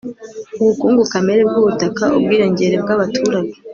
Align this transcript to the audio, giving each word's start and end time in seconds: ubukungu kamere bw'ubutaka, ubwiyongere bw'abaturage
ubukungu 0.61 1.01
kamere 1.11 1.41
bw'ubutaka, 1.49 2.03
ubwiyongere 2.17 2.75
bw'abaturage 2.83 3.57